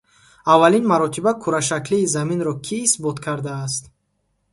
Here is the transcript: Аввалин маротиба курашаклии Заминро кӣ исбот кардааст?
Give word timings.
Аввалин 0.51 0.85
маротиба 0.91 1.31
курашаклии 1.43 2.09
Заминро 2.13 2.53
кӣ 2.65 2.75
исбот 2.85 3.17
кардааст? 3.25 3.83